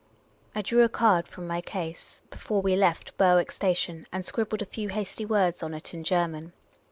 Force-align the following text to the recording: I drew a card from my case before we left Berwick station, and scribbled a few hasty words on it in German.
I 0.55 0.63
drew 0.63 0.81
a 0.83 0.89
card 0.89 1.27
from 1.27 1.45
my 1.45 1.61
case 1.61 2.21
before 2.31 2.59
we 2.63 2.75
left 2.75 3.15
Berwick 3.19 3.51
station, 3.51 4.07
and 4.11 4.25
scribbled 4.25 4.63
a 4.63 4.65
few 4.65 4.89
hasty 4.89 5.27
words 5.27 5.61
on 5.61 5.75
it 5.75 5.93
in 5.93 6.03
German. 6.03 6.53